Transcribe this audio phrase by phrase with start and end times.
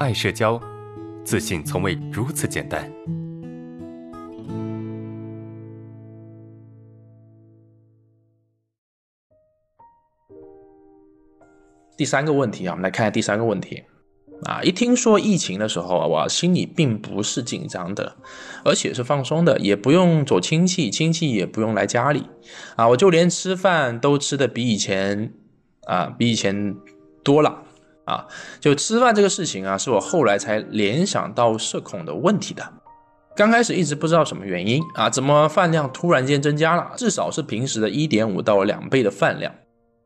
[0.00, 0.60] 爱社交，
[1.24, 2.88] 自信从未如此简单。
[11.96, 13.82] 第三个问题啊，我们来看下第三个问题。
[14.44, 18.18] 啊，一听说疫情的时候啊，我心里并不是紧张的，
[18.64, 22.22] 而且是放松的，也不用走亲戚，亲戚也不用来家里，
[22.76, 25.34] 啊，我就连吃饭都吃的比以前
[25.88, 26.76] 啊，比以前
[27.24, 27.64] 多了
[28.08, 28.26] 啊。
[28.58, 32.66] 就吃饭这个事情啊，是我后来才联想到社恐的问题的。
[33.36, 39.54] 刚开始一直不知道什么原因啊，怎么饭量突然间增加了，至少是平时的一点五到两倍的饭量。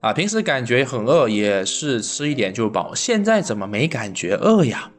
[0.00, 2.94] 啊，平时感觉很饿，也是吃一点就饱。
[2.94, 4.90] 现在怎么没感觉饿呀？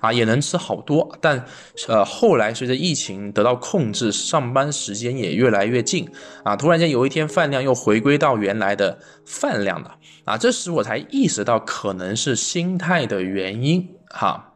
[0.00, 1.16] 啊，也能吃好多。
[1.20, 1.44] 但，
[1.88, 6.08] 呃，后来随着疫情得到控制，上班时间也越来越近。
[6.44, 9.96] 啊，突然间有一天饭量又回归到原来的饭量了。
[10.24, 13.88] 啊，这时我才意识到可能是心态的原因。
[14.10, 14.54] 哈，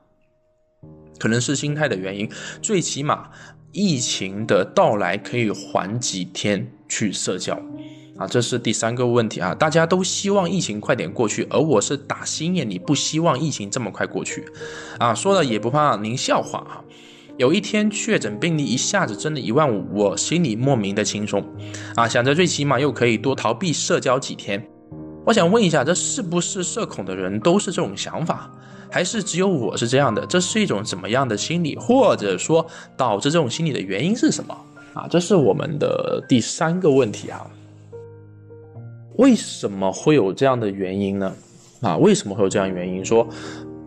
[1.18, 2.30] 可能是心态的原因。
[2.60, 3.30] 最起码，
[3.73, 7.60] 疫情的到来可以缓几天去社交。
[8.16, 9.55] 啊，这是第三个问题啊！
[9.55, 14.45] 大家都希望疫情快点过去，而我是打心眼里不希望疫情这么快过去。
[14.99, 16.85] 啊，说了也不怕您笑话啊！
[17.38, 21.43] 有一天确诊病例一下子增了一万五，我心里莫名的轻松。
[21.96, 24.63] 啊，想着最起码又可以多逃避社交几天。
[25.24, 28.52] 我想问一下，这是不是社恐的人都是这种想法，
[28.90, 30.27] 还是只有我是这样的？
[30.27, 34.55] 这是一种怎么样的心理，或者说导致这种心理的原因是什么？
[34.93, 37.40] 啊，这是我们的第三个问题啊。
[39.16, 41.32] 为什么会有这样的原因呢？
[41.80, 43.05] 啊，为什么会有这样原因？
[43.05, 43.27] 说，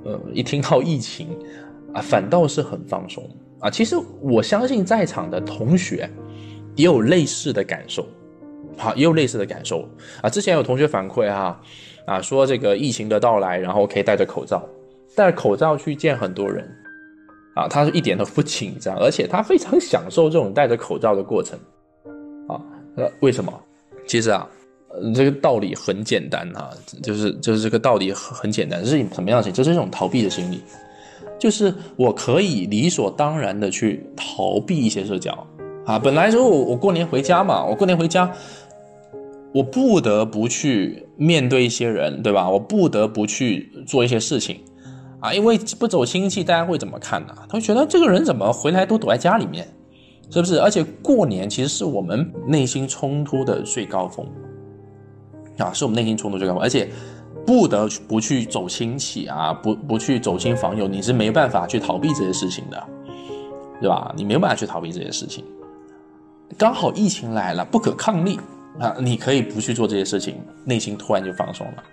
[0.04, 1.30] 呃，一听到疫情，
[1.94, 3.24] 啊，反倒是很放松
[3.60, 3.70] 啊。
[3.70, 6.10] 其实我相信在场的同学
[6.76, 8.06] 也有类似的感受，
[8.78, 9.88] 好，也有类似的感受
[10.22, 10.30] 啊。
[10.30, 11.58] 之前有同学反馈哈，
[12.06, 14.62] 啊，说这个疫情的到来，然后可以戴着口罩，
[15.16, 16.70] 戴着口罩去见很多人，
[17.56, 21.58] 啊，他是一点都不紧张，而且他非常享受这种戴着口罩的过程，
[22.50, 22.60] 啊，
[22.98, 23.54] 呃，为什么？
[24.06, 24.46] 其实啊。
[25.14, 26.70] 这个道理很简单啊，
[27.04, 29.52] 就是就是这个道理很很简单，是什么样子？
[29.52, 30.62] 这是一种逃避的心理，
[31.38, 35.48] 就是我可以理所当然的去逃避一些社交
[35.86, 36.00] 啊。
[36.00, 38.32] 本来说我我过年回家嘛，我过年回家，
[39.54, 42.50] 我不得不去面对一些人，对吧？
[42.50, 44.60] 我不得不去做一些事情
[45.20, 47.34] 啊，因为不走亲戚，大家会怎么看呢？
[47.50, 49.68] 他会觉得这个人怎么回来都躲在家里面，
[50.30, 50.60] 是不是？
[50.60, 54.26] 而且过年其实是我们内心冲突的最高峰。
[55.58, 56.90] 啊，是我们内心冲突最高，而且
[57.46, 62.84] 不得不去走亲戚啊，不不去走亲访友，你是没办法去逃避这些事情的，
[63.80, 64.14] 对吧？
[64.18, 65.44] 你没有办法去逃避这些事情。
[66.58, 68.40] 刚好疫情来了，不可抗力
[68.80, 71.84] 啊，你可以不去做这些事情，内心突然就放松了，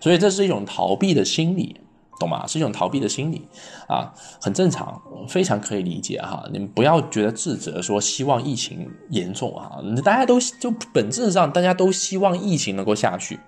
[0.00, 1.76] 所以这是一种逃避的心理。
[2.20, 2.46] 懂吗？
[2.46, 3.48] 是一种逃避的心理，
[3.88, 6.44] 啊，很正常，非常可以理解哈。
[6.52, 13.40] 你们不要觉得自责，说希望疫情严重啊，大家都就本质上大家都希望疫情能够下去。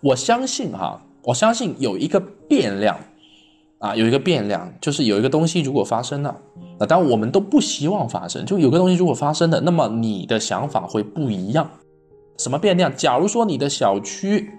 [0.00, 2.18] 我相信哈，我相信有一个
[2.48, 2.98] 变量，
[3.80, 6.34] 啊，有一个变量，就是有一个东西如果发生了，
[6.78, 11.70] 那当然我们都不希望发生，就有个东西如果发生了，那么你的想法会不一样。
[12.38, 12.90] 什么变量？
[12.96, 14.50] 假如说你的小区，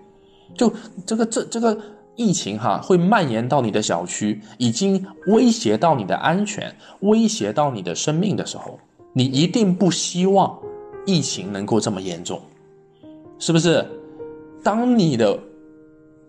[0.55, 0.71] 就
[1.07, 1.75] 这个这这个。
[2.15, 8.79] 疫情哈会蔓延到你的小区，已经威胁到你的安全，威胁到你的生命的时候，
[9.13, 10.57] 你一定不希望
[11.05, 12.39] 疫情能够这么严重，
[13.39, 13.85] 是不是？
[14.63, 15.39] 当你的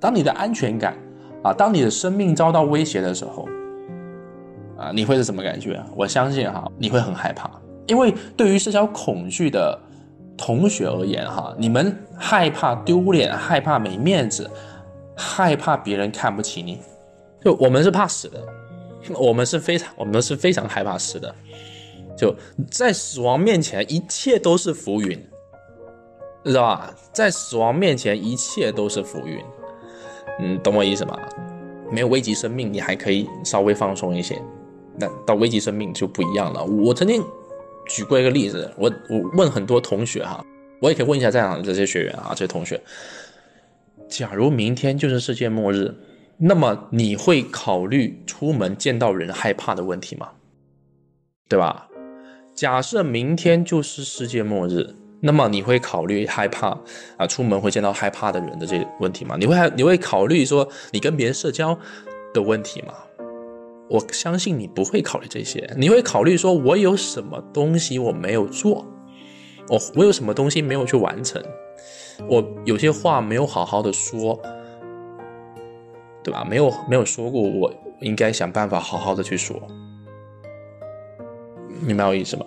[0.00, 0.96] 当你的安全感
[1.42, 3.46] 啊，当你的生命遭到威胁的时候，
[4.78, 5.78] 啊，你会是什么感觉？
[5.94, 7.50] 我相信哈，你会很害怕，
[7.86, 9.78] 因为对于社交恐惧的
[10.36, 14.50] 同学而言哈，你们害怕丢脸，害怕没面子。
[15.16, 16.80] 害怕别人看不起你，
[17.44, 18.44] 就我们是怕死的，
[19.18, 21.34] 我们是非常，我们是非常害怕死的。
[22.16, 22.34] 就
[22.70, 25.18] 在死亡面前，一切都是浮云，
[26.44, 26.94] 知道吧？
[27.12, 29.42] 在死亡面前，一切都是浮云。
[30.40, 31.18] 嗯，懂我意思吗？
[31.90, 34.40] 没有危及生命，你还可以稍微放松一些。
[34.98, 36.62] 那到危及生命就不一样了。
[36.64, 37.22] 我曾经
[37.86, 40.44] 举过一个例子，我我问很多同学哈，
[40.80, 42.80] 我也可以问一下在场的这些学员啊，这些同学。
[44.08, 45.94] 假如明天就是世界末日，
[46.38, 50.28] 那么你会考虑出门见到人害怕的问题吗？
[51.48, 51.88] 对吧？
[52.54, 56.78] 假设明天就是世界末日，那么你会考虑害怕
[57.16, 57.26] 啊？
[57.26, 59.36] 出门会见到害怕的人的这问题吗？
[59.38, 61.78] 你会你会考虑说你跟别人社交
[62.34, 62.94] 的问题吗？
[63.88, 68.86] 我相信你不会考虑这些，你会考虑说我有什么东西我没有做，
[69.68, 71.42] 我我有什么东西没有去完成。
[72.28, 74.38] 我有些话没有好好的说，
[76.22, 76.44] 对吧？
[76.48, 79.60] 没有没有说过，我应该想办法好好的去说，
[81.80, 82.46] 明白我意思吗？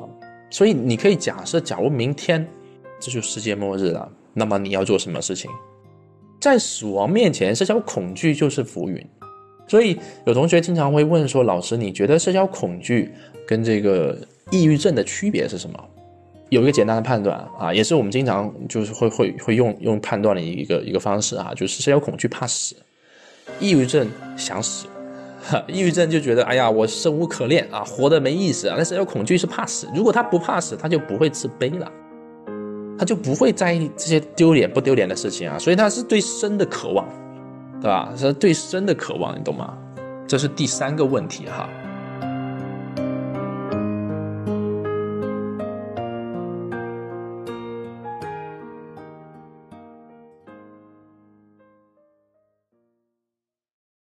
[0.50, 2.48] 所以你可以假设，假如明天
[3.00, 5.50] 这就世界末日了，那么你要做什么事情？
[6.40, 9.06] 在死亡面前，社交恐惧就是浮云。
[9.68, 13.12] 所以有同学经常会问说：“老师，你觉得社交恐惧
[13.48, 14.16] 跟这个
[14.52, 15.84] 抑郁症的区别是什么？”
[16.56, 22.78] 有一个简单的判断啊，也是我们经常就是会会会用用判断的一个一个方式啊，就是社交恐惧怕死，
[23.60, 24.88] 抑郁症想死。
[25.68, 28.76] 抑郁症就觉得哎呀，我生无可恋啊，活得没意思啊。
[28.78, 31.92] 但社交恐惧是怕死，如果他不怕死，他就不会自卑了，
[32.98, 35.60] 他就不会在意这些丢脸不丢脸的事情啊。
[35.60, 37.06] 所以他是对生的渴望，
[37.82, 38.14] 对吧？
[38.16, 39.78] 是对生的渴望，你懂吗？
[40.26, 41.70] 这是第三个问题哈。